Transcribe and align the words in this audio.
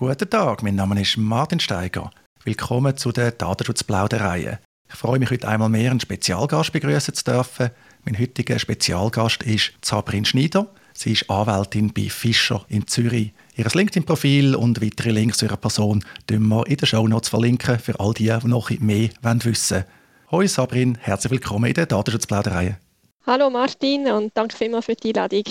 Guten 0.00 0.30
Tag, 0.30 0.62
mein 0.62 0.76
Name 0.76 0.98
ist 0.98 1.18
Martin 1.18 1.60
Steiger. 1.60 2.10
Willkommen 2.44 2.96
zu 2.96 3.12
der 3.12 3.32
Datenschutzplauderei. 3.32 4.58
Ich 4.88 4.94
freue 4.94 5.18
mich 5.18 5.30
heute 5.30 5.46
einmal 5.46 5.68
mehr, 5.68 5.90
einen 5.90 6.00
Spezialgast 6.00 6.72
begrüßen 6.72 7.12
zu 7.12 7.22
dürfen. 7.22 7.68
Mein 8.06 8.18
heutiger 8.18 8.58
Spezialgast 8.58 9.42
ist 9.42 9.74
Sabrin 9.84 10.24
Schneider. 10.24 10.68
Sie 10.94 11.12
ist 11.12 11.28
Anwältin 11.28 11.92
bei 11.92 12.08
Fischer 12.08 12.64
in 12.68 12.86
Zürich. 12.86 13.34
Ihr 13.56 13.66
LinkedIn-Profil 13.66 14.54
und 14.54 14.80
weitere 14.80 15.10
Links 15.10 15.36
zu 15.36 15.44
ihrer 15.44 15.58
Person 15.58 16.02
verlinken 16.26 16.48
wir 16.48 16.66
in 16.66 16.78
den 16.78 16.86
Shownotes 16.86 17.28
verlinken 17.28 17.78
für 17.78 18.00
all 18.00 18.14
die, 18.14 18.34
die 18.42 18.48
noch 18.48 18.70
mehr 18.70 19.10
wissen 19.22 19.76
wollen. 19.76 19.84
Hoi 20.30 20.48
Sabrin, 20.48 20.96
herzlich 20.98 21.32
willkommen 21.32 21.66
in 21.66 21.74
der 21.74 21.84
Datenschutzplauderei. 21.84 22.78
Hallo 23.26 23.50
Martin 23.50 24.10
und 24.10 24.34
danke 24.34 24.56
vielmals 24.56 24.86
für 24.86 24.94
die 24.94 25.08
Einladung. 25.08 25.44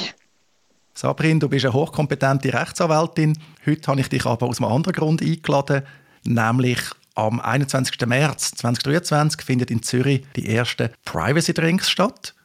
Sabrin, 0.99 1.39
du 1.39 1.47
bist 1.47 1.63
eine 1.63 1.73
hochkompetente 1.73 2.53
Rechtsanwältin. 2.53 3.39
Heute 3.65 3.87
habe 3.87 4.01
ich 4.01 4.09
dich 4.09 4.25
aber 4.25 4.47
aus 4.47 4.61
einem 4.61 4.69
anderen 4.69 4.93
Grund 4.93 5.21
eingeladen, 5.21 5.83
nämlich 6.25 6.81
am 7.15 7.39
21. 7.39 8.05
März 8.05 8.51
2023 8.55 9.41
findet 9.41 9.71
in 9.71 9.81
Zürich 9.81 10.25
die 10.35 10.47
erste 10.47 10.91
Privacy 11.05 11.53
Drinks 11.53 11.89
statt. 11.89 12.35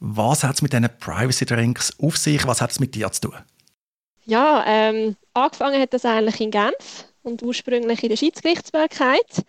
Was 0.00 0.42
hat 0.42 0.54
es 0.54 0.62
mit 0.62 0.72
diesen 0.72 0.88
Privacy 0.98 1.44
Drinks 1.44 1.92
auf 2.00 2.16
sich? 2.16 2.46
Was 2.46 2.62
hat 2.62 2.70
es 2.70 2.80
mit 2.80 2.94
dir 2.94 3.12
zu 3.12 3.28
tun? 3.28 3.34
Ja, 4.24 4.64
ähm, 4.66 5.14
angefangen 5.34 5.78
hat 5.78 5.92
das 5.92 6.06
eigentlich 6.06 6.40
in 6.40 6.50
Genf 6.50 7.04
und 7.22 7.42
ursprünglich 7.42 8.02
in 8.02 8.08
der 8.08 8.16
Schiedsgerichtsbarkeit. 8.16 9.44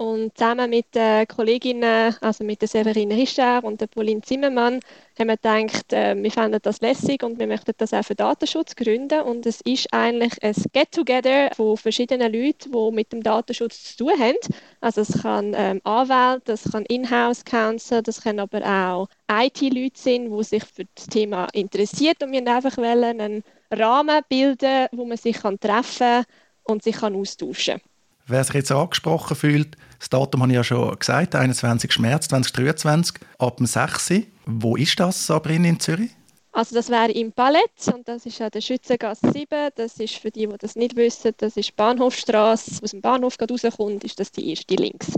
Und 0.00 0.38
zusammen 0.38 0.70
mit 0.70 0.94
den 0.94 1.28
Kolleginnen, 1.28 2.16
also 2.22 2.42
mit 2.42 2.62
der 2.62 2.68
Severine 2.68 3.12
Hischer 3.12 3.62
und 3.62 3.82
der 3.82 3.86
Pauline 3.86 4.22
Zimmermann, 4.22 4.80
haben 5.18 5.28
wir 5.28 5.36
gedacht, 5.36 5.92
äh, 5.92 6.16
wir 6.16 6.30
fanden 6.30 6.58
das 6.62 6.80
lässig 6.80 7.22
und 7.22 7.38
wir 7.38 7.46
möchten 7.46 7.72
das 7.76 7.92
auch 7.92 8.02
für 8.02 8.14
Datenschutz 8.14 8.74
gründen. 8.76 9.20
Und 9.20 9.44
es 9.44 9.60
ist 9.60 9.92
eigentlich 9.92 10.42
ein 10.42 10.54
Get-Together 10.72 11.50
von 11.54 11.76
verschiedenen 11.76 12.32
Leuten, 12.32 12.72
die 12.72 12.90
mit 12.94 13.12
dem 13.12 13.22
Datenschutz 13.22 13.94
zu 13.94 14.04
tun 14.04 14.18
haben. 14.18 14.38
Also 14.80 15.02
es 15.02 15.20
kann 15.20 15.52
ähm, 15.54 15.82
Anwälte, 15.84 16.44
das 16.46 16.72
kann 16.72 16.86
Inhouse-Counsel, 16.86 18.02
das 18.02 18.22
können 18.22 18.40
aber 18.40 18.64
auch 18.64 19.08
IT-Leute 19.30 20.00
sein, 20.00 20.34
die 20.34 20.44
sich 20.44 20.64
für 20.64 20.86
das 20.94 21.08
Thema 21.08 21.46
interessiert 21.52 22.22
und 22.22 22.32
wir 22.32 22.46
einfach 22.46 22.78
einen 22.78 23.44
Rahmen 23.70 24.22
bilden, 24.30 24.86
wo 24.92 25.04
man 25.04 25.18
sich 25.18 25.36
kann 25.42 25.60
treffen 25.60 26.24
und 26.62 26.82
sich 26.82 26.96
kann 26.96 27.14
austauschen 27.14 27.80
kann. 27.80 27.89
Wer 28.26 28.44
sich 28.44 28.54
jetzt 28.54 28.72
angesprochen 28.72 29.36
fühlt, 29.36 29.76
das 29.98 30.08
Datum 30.08 30.42
habe 30.42 30.52
ich 30.52 30.56
ja 30.56 30.64
schon 30.64 30.98
gesagt, 30.98 31.34
21. 31.34 31.98
März 31.98 32.28
2023, 32.28 33.16
ab 33.38 33.56
dem 33.58 33.66
6. 33.66 34.12
Wo 34.46 34.76
ist 34.76 34.98
das, 34.98 35.26
Sabrina, 35.26 35.68
in 35.68 35.80
Zürich? 35.80 36.10
Also 36.52 36.74
das 36.74 36.88
wäre 36.88 37.12
im 37.12 37.32
Palett 37.32 37.70
und 37.92 38.08
das 38.08 38.26
ist 38.26 38.40
an 38.40 38.50
der 38.50 38.60
Schützengasse 38.60 39.30
7. 39.32 39.46
Das 39.76 39.98
ist 39.98 40.16
für 40.16 40.30
die, 40.30 40.46
die 40.48 40.58
das 40.58 40.74
nicht 40.74 40.96
wissen, 40.96 41.32
das 41.36 41.56
ist 41.56 41.76
Bahnhofstrasse. 41.76 42.82
Aus 42.82 42.90
dem 42.90 43.00
Bahnhof 43.00 43.36
rauskommt, 43.40 44.02
ist 44.04 44.18
das 44.18 44.32
die 44.32 44.50
erste 44.50 44.74
links. 44.74 45.12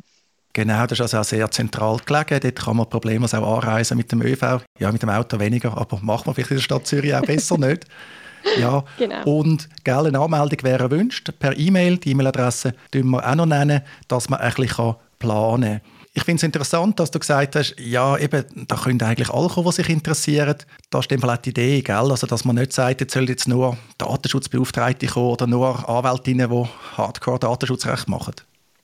Genau, 0.53 0.83
das 0.83 0.93
ist 0.93 1.01
also 1.01 1.19
auch 1.19 1.25
sehr 1.25 1.51
zentral 1.51 1.97
gelegen. 2.05 2.39
Dort 2.41 2.57
kann 2.57 2.77
man 2.77 2.89
problemlos 2.89 3.33
auch 3.33 3.57
anreisen 3.57 3.97
mit 3.97 4.13
dem 4.13 4.21
ÖV. 4.21 4.63
Ja, 4.79 4.93
mit 4.93 5.03
dem 5.03 5.09
Auto 5.09 5.39
weniger, 5.39 5.79
aber 5.79 5.99
macht 6.03 6.27
man 6.27 6.35
vielleicht 6.35 6.51
in 6.51 6.57
der 6.59 6.63
Stadt 6.63 6.87
Zürich 6.87 7.15
auch 7.15 7.23
besser 7.23 7.57
nicht. 7.59 7.87
Ja, 8.59 8.85
genau. 8.99 9.25
und 9.25 9.69
gell, 9.85 10.07
eine 10.07 10.21
Anmeldung 10.21 10.63
wäre 10.63 10.85
erwünscht. 10.85 11.31
Per 11.39 11.57
E-Mail, 11.57 11.99
die 11.99 12.11
E-Mail-Adresse 12.11 12.75
tun 12.91 13.11
wir 13.11 13.27
auch 13.27 13.35
noch 13.35 13.47
nennen, 13.47 13.83
dass 14.09 14.29
man 14.29 14.41
ein 14.41 14.53
bisschen 14.55 14.95
planen 15.19 15.81
kann. 15.81 15.93
Ich 16.15 16.25
finde 16.25 16.41
es 16.41 16.43
interessant, 16.43 17.01
dass 17.01 17.11
du 17.11 17.19
gesagt 17.19 17.57
hast, 17.57 17.75
ja, 17.79 18.19
eben, 18.19 18.45
da 18.69 18.77
können 18.77 19.01
eigentlich 19.01 19.31
alle 19.31 19.49
kommen, 19.49 19.69
die 19.71 19.77
sich 19.77 19.89
interessieren. 19.89 20.57
Das 20.91 21.07
ist 21.07 21.21
vielleicht 21.21 21.47
die 21.47 21.51
Idee, 21.51 21.81
gell? 21.81 21.97
Also, 21.97 22.27
dass 22.27 22.45
man 22.45 22.57
nicht 22.57 22.75
sagt, 22.75 23.01
jetzt 23.01 23.15
sollen 23.15 23.29
jetzt 23.29 23.49
nur 23.49 23.79
Datenschutzbeauftragte 23.97 25.07
kommen 25.07 25.31
oder 25.31 25.47
nur 25.47 25.89
Anwältinnen, 25.89 26.51
die 26.51 26.69
Hardcore-Datenschutzrecht 26.99 28.09
machen. 28.09 28.35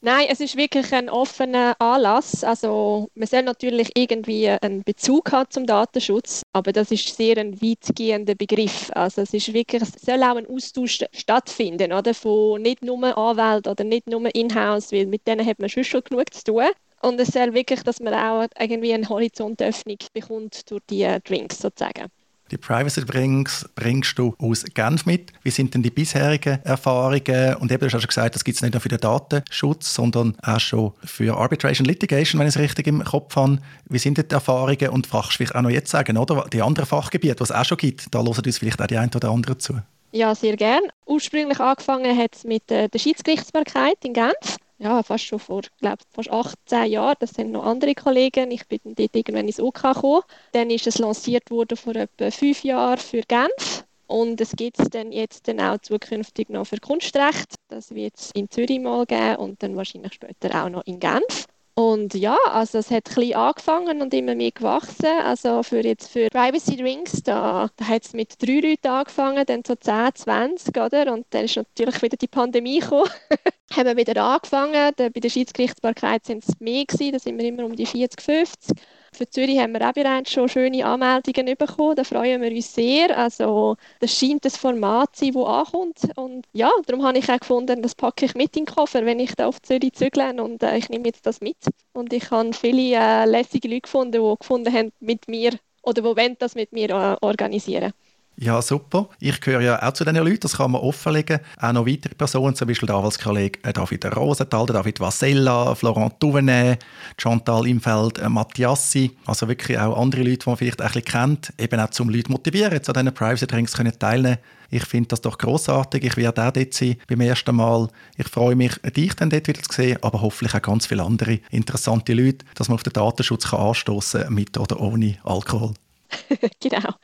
Nein, 0.00 0.26
es 0.30 0.38
ist 0.38 0.56
wirklich 0.56 0.92
ein 0.92 1.08
offener 1.10 1.74
Anlass. 1.80 2.44
Also 2.44 3.10
man 3.14 3.26
soll 3.26 3.42
natürlich 3.42 3.90
irgendwie 3.96 4.48
einen 4.48 4.84
Bezug 4.84 5.32
haben 5.32 5.50
zum 5.50 5.66
Datenschutz, 5.66 6.42
aber 6.52 6.72
das 6.72 6.92
ist 6.92 7.16
sehr 7.16 7.36
ein 7.36 7.60
weitgehender 7.60 8.36
Begriff. 8.36 8.90
Also 8.94 9.22
es 9.22 9.34
ist 9.34 9.52
wirklich, 9.52 9.82
es 9.82 9.90
soll 10.00 10.22
auch 10.22 10.36
ein 10.36 10.46
Austausch 10.46 11.04
stattfinden, 11.12 11.92
oder? 11.92 12.14
Von 12.14 12.62
nicht 12.62 12.82
nur 12.82 13.18
Anwälten 13.18 13.72
oder 13.72 13.82
nicht 13.82 14.06
nur 14.06 14.32
Inhouse, 14.34 14.92
weil 14.92 15.06
mit 15.06 15.26
denen 15.26 15.44
hat 15.44 15.58
man 15.58 15.68
schon 15.68 15.82
schon 15.82 16.04
genug 16.04 16.32
zu 16.32 16.44
tun. 16.44 16.68
Und 17.02 17.18
es 17.20 17.28
soll 17.28 17.52
wirklich, 17.52 17.82
dass 17.82 17.98
man 18.00 18.14
auch 18.14 18.46
irgendwie 18.58 18.94
eine 18.94 19.08
Horizontöffnung 19.08 19.98
bekommt 20.12 20.70
durch 20.70 20.82
die 20.90 21.08
Drinks 21.24 21.58
sozusagen. 21.58 22.08
Die 22.50 22.56
Privacy 22.56 23.04
Drinks 23.04 23.68
bringst 23.74 24.18
du 24.18 24.34
aus 24.38 24.64
Genf 24.74 25.04
mit. 25.04 25.32
Wie 25.42 25.50
sind 25.50 25.74
denn 25.74 25.82
die 25.82 25.90
bisherigen 25.90 26.58
Erfahrungen? 26.64 27.56
Und 27.56 27.70
eben, 27.70 27.80
du 27.80 27.86
hast 27.86 27.92
schon 27.92 28.08
gesagt, 28.08 28.34
das 28.34 28.44
gibt 28.44 28.56
es 28.56 28.62
nicht 28.62 28.72
nur 28.72 28.80
für 28.80 28.88
den 28.88 29.00
Datenschutz, 29.00 29.92
sondern 29.92 30.36
auch 30.42 30.60
schon 30.60 30.92
für 31.04 31.36
Arbitration 31.36 31.84
Litigation, 31.84 32.38
wenn 32.40 32.48
ich 32.48 32.54
es 32.54 32.60
richtig 32.60 32.86
im 32.86 33.04
Kopf 33.04 33.36
habe. 33.36 33.58
Wie 33.88 33.98
sind 33.98 34.18
die 34.18 34.30
Erfahrungen? 34.30 34.88
Und 34.88 35.06
fragst 35.06 35.36
vielleicht 35.36 35.54
auch 35.54 35.62
noch 35.62 35.70
jetzt 35.70 35.90
sagen, 35.90 36.16
oder? 36.16 36.46
Die 36.52 36.62
anderen 36.62 36.86
Fachgebiete, 36.86 37.36
die 37.36 37.42
es 37.42 37.52
auch 37.52 37.64
schon 37.64 37.76
gibt, 37.76 38.14
da 38.14 38.20
hören 38.20 38.42
uns 38.44 38.58
vielleicht 38.58 38.80
auch 38.80 38.86
die 38.86 38.96
einen 38.96 39.14
oder 39.14 39.30
anderen 39.30 39.58
zu. 39.58 39.80
Ja, 40.12 40.34
sehr 40.34 40.56
gerne. 40.56 40.88
Ursprünglich 41.04 41.60
angefangen 41.60 42.16
hat 42.16 42.34
es 42.34 42.44
mit 42.44 42.70
äh, 42.70 42.88
der 42.88 42.98
Schiedsgerichtsbarkeit 42.98 43.98
in 44.04 44.14
Genf 44.14 44.56
ja, 44.78 45.02
fast 45.02 45.24
schon 45.24 45.38
vor, 45.38 45.62
glaube 45.80 46.02
fast 46.10 46.30
18 46.30 46.90
Jahren. 46.90 47.16
Das 47.20 47.30
sind 47.30 47.50
noch 47.50 47.64
andere 47.64 47.94
Kollegen. 47.94 48.50
Ich 48.50 48.66
bin 48.68 48.80
dort 48.84 49.14
irgendwann 49.14 49.46
ins 49.46 49.60
OK 49.60 49.82
gekommen. 49.82 50.22
Dann 50.52 50.70
ist 50.70 50.86
es 50.86 50.98
lanciert 50.98 51.50
worden 51.50 51.76
vor 51.76 51.96
etwa 51.96 52.30
fünf 52.30 52.62
Jahren 52.64 52.98
für 52.98 53.22
Genf. 53.22 53.84
Und 54.06 54.40
es 54.40 54.52
gibt 54.52 54.80
es 54.80 54.88
dann 54.88 55.12
jetzt 55.12 55.48
dann 55.48 55.60
auch 55.60 55.78
zukünftig 55.78 56.48
noch 56.48 56.66
für 56.66 56.78
Kunstrecht. 56.78 57.54
Das 57.68 57.94
wird 57.94 58.14
es 58.16 58.30
in 58.32 58.48
Zürich 58.50 58.80
mal 58.80 59.04
geben 59.04 59.36
und 59.36 59.62
dann 59.62 59.76
wahrscheinlich 59.76 60.14
später 60.14 60.64
auch 60.64 60.70
noch 60.70 60.86
in 60.86 60.98
Genf. 60.98 61.46
Und 61.74 62.14
ja, 62.14 62.36
also 62.46 62.78
es 62.78 62.90
hat 62.90 63.04
klein 63.04 63.34
angefangen 63.34 64.02
und 64.02 64.12
immer 64.14 64.34
mehr 64.34 64.50
gewachsen. 64.50 65.06
Also 65.22 65.62
für 65.62 65.84
jetzt 65.84 66.10
für 66.10 66.28
Privacy 66.28 66.82
Rings, 66.82 67.22
da, 67.22 67.68
da 67.76 67.84
hat 67.86 68.04
es 68.04 68.14
mit 68.14 68.42
drei 68.42 68.60
Leuten 68.60 68.88
angefangen, 68.88 69.44
dann 69.46 69.62
so 69.64 69.76
10, 69.76 70.14
20, 70.14 70.76
oder? 70.76 71.12
Und 71.12 71.26
dann 71.30 71.44
ist 71.44 71.56
natürlich 71.56 72.02
wieder 72.02 72.16
die 72.16 72.26
Pandemie 72.26 72.80
gekommen. 72.80 73.10
haben 73.76 73.96
wieder 73.96 74.22
angefangen. 74.22 74.92
bei 74.96 75.08
der 75.08 75.28
Schiedsgerichtsbarkeit 75.28 76.24
sind 76.24 76.44
es 76.44 76.58
mehr 76.60 76.84
gewesen, 76.84 77.12
da 77.12 77.18
sind 77.18 77.38
wir 77.38 77.46
immer 77.46 77.64
um 77.64 77.76
die 77.76 77.86
40, 77.86 78.20
50. 78.20 78.76
Für 79.12 79.28
Zürich 79.28 79.58
haben 79.58 79.72
wir 79.72 79.88
auch 79.88 79.92
bereits 79.92 80.32
schon 80.32 80.48
schöne 80.48 80.84
Anmeldungen 80.84 81.56
bekommen. 81.56 81.96
Da 81.96 82.04
freuen 82.04 82.42
wir 82.42 82.50
uns 82.50 82.74
sehr. 82.74 83.16
Also, 83.16 83.76
das 84.00 84.12
scheint 84.12 84.44
das 84.44 84.56
Format 84.56 85.16
zu 85.16 85.24
sein, 85.24 85.34
das 85.34 85.46
ankommt. 85.46 85.98
Und 86.16 86.46
ja, 86.52 86.70
darum 86.86 87.04
habe 87.04 87.18
ich 87.18 87.28
auch 87.30 87.40
gefunden, 87.40 87.82
das 87.82 87.94
packe 87.94 88.26
ich 88.26 88.34
mit 88.34 88.56
in 88.56 88.64
den 88.64 88.74
Koffer, 88.74 89.04
wenn 89.06 89.18
ich 89.18 89.34
da 89.34 89.46
auf 89.46 89.60
Zürich 89.62 89.94
zügle. 89.94 90.42
Und 90.42 90.62
äh, 90.62 90.76
ich 90.76 90.88
nehme 90.88 91.06
jetzt 91.06 91.26
das 91.26 91.40
mit. 91.40 91.56
Und 91.92 92.12
ich 92.12 92.30
habe 92.30 92.52
viele 92.52 92.96
äh, 92.96 93.24
lässige 93.24 93.68
Leute 93.68 93.82
gefunden, 93.82 94.22
die 94.22 94.38
gefunden 94.38 94.72
haben, 94.72 94.92
mit 95.00 95.26
mir 95.26 95.52
oder 95.82 96.02
die 96.02 96.16
wollen 96.16 96.36
das 96.38 96.54
mit 96.54 96.72
mir 96.72 96.90
äh, 96.90 97.16
organisieren 97.24 97.92
ja, 98.40 98.62
super. 98.62 99.08
Ich 99.18 99.40
gehöre 99.40 99.60
ja 99.60 99.82
auch 99.82 99.92
zu 99.92 100.04
diesen 100.04 100.24
Leuten, 100.24 100.40
das 100.40 100.56
kann 100.56 100.70
man 100.70 100.80
offenlegen. 100.80 101.40
Auch 101.60 101.72
noch 101.72 101.86
weitere 101.86 102.14
Personen, 102.14 102.54
zum 102.54 102.68
Beispiel 102.68 102.86
der 102.86 102.96
Anwaltskollege 102.96 103.58
äh, 103.64 103.72
David 103.72 104.16
Rosenthal, 104.16 104.66
David 104.66 105.00
Vasella, 105.00 105.74
Florent 105.74 106.20
Touvenet, 106.20 106.84
Chantal 107.16 107.66
Imfeld, 107.66 108.18
äh, 108.18 108.28
Mattiassi. 108.28 109.10
Also 109.26 109.48
wirklich 109.48 109.78
auch 109.78 110.00
andere 110.00 110.22
Leute, 110.22 110.38
die 110.38 110.48
man 110.48 110.56
vielleicht 110.56 110.80
ein 110.80 110.86
bisschen 110.86 111.04
kennt, 111.04 111.52
eben 111.58 111.80
auch 111.80 111.90
zum 111.90 112.10
Leute 112.10 112.30
motivieren, 112.30 112.74
an 112.74 112.94
diesen 112.94 113.14
Privacy 113.14 113.46
Drinks 113.46 113.72
teilnehmen 113.98 114.38
ich 114.70 114.84
finde 114.84 115.08
das 115.08 115.22
doch 115.22 115.38
großartig. 115.38 116.04
Ich 116.04 116.16
werde 116.16 116.46
auch 116.46 116.52
dort 116.52 116.74
sein 116.74 116.96
beim 117.06 117.20
ersten 117.22 117.56
Mal. 117.56 117.88
Ich 118.16 118.28
freue 118.28 118.54
mich, 118.54 118.74
dich 118.94 119.14
dann 119.14 119.30
dort 119.30 119.48
wieder 119.48 119.62
zu 119.62 119.72
sehen, 119.72 119.98
aber 120.02 120.20
hoffentlich 120.20 120.54
auch 120.54 120.62
ganz 120.62 120.86
viele 120.86 121.04
andere 121.04 121.40
interessante 121.50 122.12
Leute, 122.12 122.44
dass 122.54 122.68
man 122.68 122.74
auf 122.74 122.82
den 122.82 122.92
Datenschutz 122.92 123.52
anstoßen 123.52 124.24
kann, 124.24 124.34
mit 124.34 124.58
oder 124.58 124.78
ohne 124.80 125.16
Alkohol. 125.24 125.72
genau. 126.60 126.94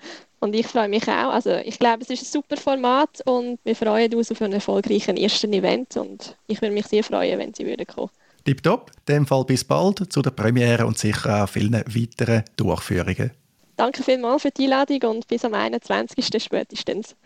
Und 0.44 0.54
ich 0.54 0.66
freue 0.66 0.88
mich 0.88 1.08
auch. 1.08 1.32
Also 1.32 1.52
ich 1.54 1.78
glaube, 1.78 2.02
es 2.02 2.10
ist 2.10 2.20
ein 2.20 2.26
super 2.26 2.58
Format 2.58 3.22
und 3.24 3.58
wir 3.64 3.74
freuen 3.74 4.14
uns 4.14 4.30
auf 4.30 4.42
einen 4.42 4.52
erfolgreichen 4.52 5.16
ersten 5.16 5.54
Event 5.54 5.96
und 5.96 6.36
ich 6.48 6.60
würde 6.60 6.74
mich 6.74 6.86
sehr 6.86 7.02
freuen, 7.02 7.38
wenn 7.38 7.54
Sie 7.54 7.64
würden 7.64 7.86
kommen. 7.86 8.10
Tipptopp. 8.44 8.90
In 9.08 9.14
dem 9.14 9.26
Fall 9.26 9.46
bis 9.46 9.64
bald 9.64 10.12
zu 10.12 10.20
der 10.20 10.32
Premiere 10.32 10.84
und 10.84 10.98
sicher 10.98 11.44
auch 11.44 11.48
vielen 11.48 11.72
weiteren 11.72 12.44
Durchführungen. 12.58 13.30
Danke 13.76 14.02
vielmals 14.02 14.42
für 14.42 14.50
die 14.50 14.64
Einladung 14.64 15.16
und 15.16 15.28
bis 15.28 15.46
am 15.46 15.54
21. 15.54 16.42
spätestens. 16.42 17.16